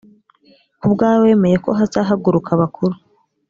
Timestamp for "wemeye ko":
1.25-1.69